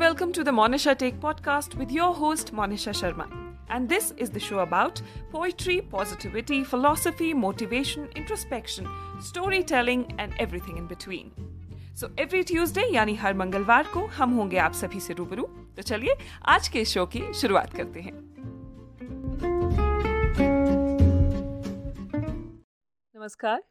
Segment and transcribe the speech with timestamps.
[0.00, 3.24] welcome to the Monisha Take podcast with your host Monisha Sharma.
[3.68, 8.88] And this is the show about poetry, positivity, philosophy, motivation, introspection,
[9.20, 11.30] storytelling and everything in between.
[12.00, 15.42] So every Tuesday यानी हर मंगलवार को हम होंगे आप सभी से रूबरू
[15.76, 16.16] तो चलिए
[16.48, 18.14] आज के शो की शुरुआत करते हैं
[23.16, 23.62] नमस्कार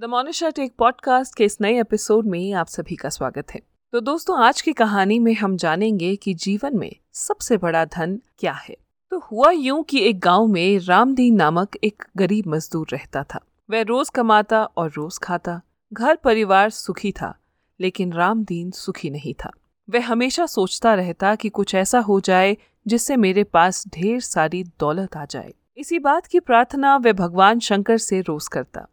[0.00, 4.00] द मोनिशा टेक पॉडकास्ट के इस नए एपिसोड में आप सभी का स्वागत है तो
[4.00, 8.76] दोस्तों, आज की कहानी में हम जानेंगे कि जीवन में सबसे बड़ा धन क्या है।
[9.10, 13.40] तो हुआ यूँ कि एक गाँव में रामदीन नामक एक गरीब मजदूर रहता था।
[13.70, 15.60] वह रोज कमाता और रोज खाता,
[15.92, 17.38] घर परिवार सुखी था,
[17.80, 19.50] लेकिन रामदीन सुखी नहीं था।
[19.90, 22.56] वह हमेशा सोचता रहता कि कुछ ऐसा हो जाए
[22.86, 27.98] जिससे मेरे पास ढेर सारी दौलत आ जाए। इसी बात की प्रार्थना वह भगवान शंकर
[27.98, 28.86] से रोज करता।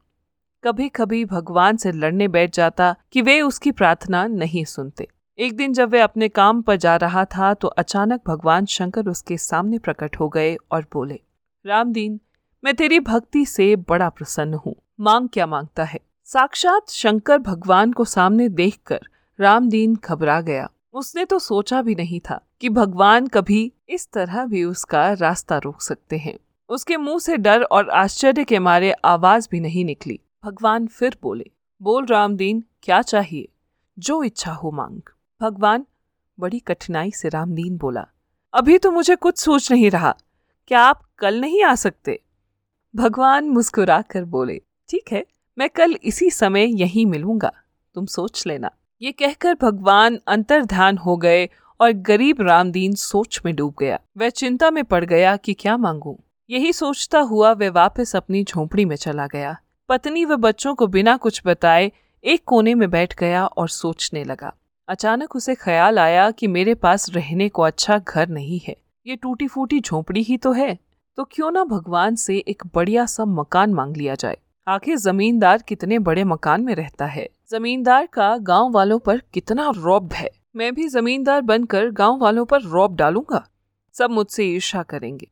[0.64, 5.08] कभी कभी भगवान से लड़ने बैठ जाता कि वे उसकी प्रार्थना नहीं सुनते।
[5.40, 9.38] एक दिन जब वह अपने काम पर जा रहा था तो अचानक भगवान शंकर उसके
[9.38, 11.20] सामने प्रकट हो गए और बोले,
[11.66, 12.20] रामदीन,
[12.64, 16.00] मैं तेरी भक्ति से बड़ा प्रसन्न हूँ। मांग क्या माँगता है?
[16.26, 19.00] साक्षात शंकर भगवान को सामने देखकर
[19.40, 24.64] रामदीन घबरा गया। उसने तो सोचा भी नहीं था कि भगवान कभी इस तरह भी
[24.64, 26.38] उसका रास्ता रोक सकते हैं।
[26.70, 31.46] उसके मुँह से डर और आश्चर्य के मारे आवाज़ भी नहीं निकली। भगवान फिर बोले,
[31.82, 33.48] बोल रामदीन, क्या चाहिए?
[33.98, 35.02] जो इच्छा हो मांग।
[35.42, 35.86] भगवान
[36.38, 38.06] बड़ी कठिनाई से रामदीन बोला,
[38.54, 40.14] अभी तो मुझे कुछ सोच नहीं रहा।
[40.68, 42.20] क्या आप कल नहीं आ सकते?
[42.94, 45.26] भगवान मुस्कुरा कर बोले, ठीक है,
[45.58, 47.52] मैं कल इसी समय यहीं मिलूँगा।
[47.96, 48.72] तुम सोच लेना।
[49.02, 51.50] ये कहकर भगवान अंतर्ध्यान हो गए
[51.80, 56.20] और गरीब रामदीन सोच में डूब गया। वह चिंता में पड़ गया कि क्या मांगू।
[56.50, 59.58] यही सोचता हुआ वह वापस अपनी झोंपड़ी में चला गया।
[59.94, 61.92] पत्नी व बच्चों को बिना कुछ बताए
[62.24, 64.54] एक कोने में बैठ गया और सोचने लगा।
[64.88, 68.76] अचानक उसे ख्याल आया कि मेरे पास रहने को अच्छा घर नहीं है।
[69.08, 70.80] ये टूटी फूटी झोंपड़ी ही तो है।
[71.16, 74.38] तो क्यों ना भगवान से एक बढ़िया सा मकान मांग लिया जाए?
[74.68, 77.30] आखिर जमींदार कितने बड़े मकान में रहता है?
[77.52, 80.30] जमींदार का गाँव वालों पर कितना रौब है?
[80.56, 83.48] मैं भी जमींदार बनकर गाँव वालों पर रौब डालूँगा?
[83.94, 85.28] सब मुझसे ईर्षा करेंगे।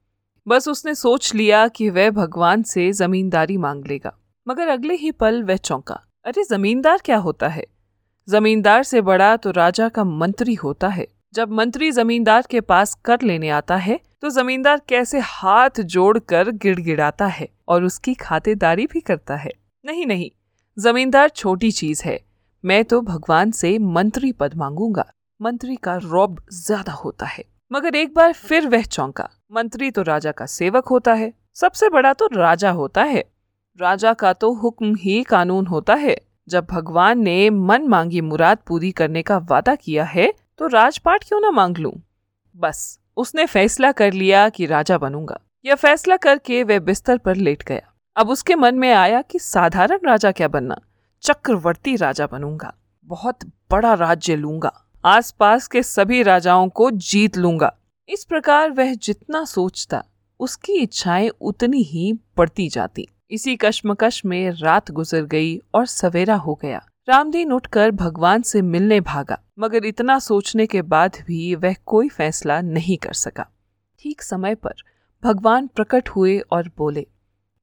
[0.47, 4.17] बस उसने सोच लिया कि वह भगवान से जमींदारी मांग लेगा।
[4.47, 7.65] मगर अगले ही पल वह चौंका। अरे, जमींदार क्या होता है?
[8.27, 13.21] जमींदार से बड़ा तो राजा का मंत्री होता है। जब मंत्री जमींदार के पास कर
[13.21, 19.35] लेने आता है तो जमींदार कैसे हाथ जोड़कर गिड़गिड़ाता है और उसकी खातेदारी भी करता
[19.35, 19.51] है।
[19.85, 20.29] नहीं नहीं,
[20.77, 22.19] जमींदार छोटी चीज़ है।
[22.63, 25.05] मैं तो भगवान से मंत्री पद मांगूँगा।
[25.39, 30.31] मंत्री का रौब ज़्यादा होता है। मगर एक बार फिर वह चौंका। मंत्री तो राजा
[30.31, 33.23] का सेवक होता है। सबसे बड़ा तो राजा होता है।
[33.81, 36.15] राजा का तो हुक्म ही कानून होता है।
[36.47, 41.39] जब भगवान ने मन मांगी मुराद पूरी करने का वादा किया है तो राजपाट क्यों
[41.39, 41.93] ना मांग लूँ?
[42.55, 47.63] बस, उसने फैसला कर लिया कि राजा बनूँगा। यह फैसला करके वह बिस्तर पर लेट
[47.63, 47.81] गया।
[48.15, 50.77] अब उसके मन में आया कि साधारण राजा क्या बनना?
[51.23, 52.73] चक्रवर्ती राजा बनूँगा।
[53.07, 54.73] बहुत बड़ा राज्य लूँगा।
[55.05, 57.73] आसपास के सभी राजाओं को जीत लूँगा।
[58.09, 60.03] इस प्रकार वह जितना सोचता,
[60.39, 66.53] उसकी इच्छाएँ उतनी ही बढ़ती जाती। इसी कश्मकश में रात गुजर गई और सवेरा हो
[66.61, 72.09] गया। रामदीन उठकर भगवान से मिलने भागा, मगर इतना सोचने के बाद भी वह कोई
[72.09, 73.47] फैसला नहीं कर सका।
[73.99, 74.83] ठीक समय पर
[75.23, 77.05] भगवान प्रकट हुए और बोले,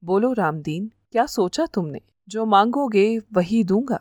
[0.03, 2.01] बोलो रामदीन, क्या सोचा तुमने?
[2.29, 3.99] जो मांगोगे वही दूँगा।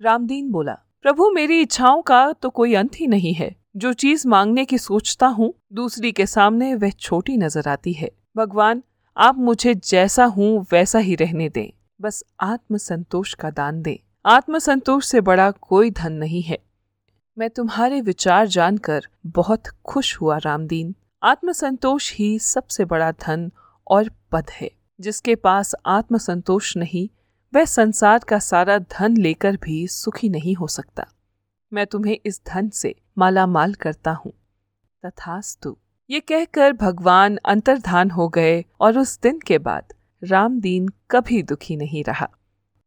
[0.00, 4.64] रामदीन बोला, प्रभु, मेरी इच्छाओं का तो कोई अंत ही नहीं है। जो चीज़ मांगने
[4.64, 8.82] की सोचता हूँ, दूसरी के सामने वह छोटी नज़र आती है। भगवान
[9.20, 11.70] आप मुझे जैसा हूँ, वैसा ही रहने दें।
[12.00, 16.58] बस आत्मसंतोष का दान दें। आत्मसंतोष से बड़ा कोई धन नहीं है।
[17.38, 23.52] मैं तुम्हारे विचार जानकर बहुत खुश हुआ रामदीन। आत्मसंतोष ही सबसे बड़ा धन
[23.90, 24.70] और पद है।
[25.00, 27.08] जिसके पास आत्मसंतोष नहीं,
[27.54, 31.06] वह संसार का सारा धन लेकर भी सुखी नहीं हो सकता।
[31.72, 34.32] मैं तुम्हें इस धन से माला माल करता हूँ।
[35.06, 35.76] तथास्तु।
[36.10, 39.92] ये कहकर भगवान अंतर्धान हो गए और उस दिन के बाद
[40.24, 42.28] रामदीन कभी दुखी नहीं रहा।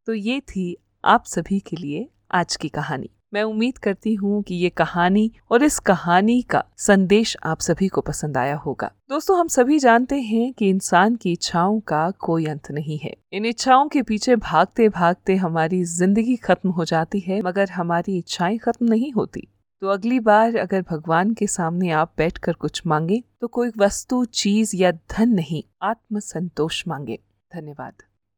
[0.08, 4.56] तो ये थी आप सभी के लिए आज की कहानी। मैं उम्मीद करती हूँ कि
[4.56, 9.48] ये कहानी और इस कहानी का संदेश आप सभी को पसंद आया होगा। दोस्तों, हम
[9.48, 14.02] सभी जानते हैं कि इंसान की इच्छाओं का कोई अंत नहीं है। इन इच्छाओं के
[14.02, 19.48] पीछे भागते भागते हमारी ज़िंदगी खत्म हो जाती है, मगर हमारी इच्छाएँ खत्म नहीं होती।
[19.84, 24.76] तो अगली बार अगर भगवान के सामने आप बैठकर कुछ मांगे तो कोई वस्तु, चीज़
[24.76, 27.20] या धन नहीं आत्म संतोष मांगे।
[27.52, 27.94] धन्यवाद।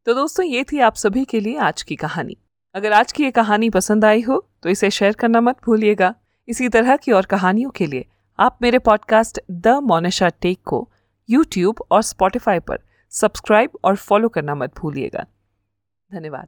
[0.06, 2.38] तो दोस्तों, ये थी आप सभी के लिए आज की कहानी।
[2.76, 6.14] अगर आज की ये कहानी पसंद आई हो तो इसे शेयर करना मत भूलिएगा।
[6.48, 8.06] इसी तरह की और कहानियों के लिए
[8.40, 10.88] आप मेरे पॉडकास्ट द मोनिशा टेक को
[11.30, 12.80] यूट्यूब और स्पॉटिफाई पर
[13.12, 15.26] सब्सक्राइब और फॉलो करना मत भूलिएगा।
[16.12, 16.48] धन्यवाद।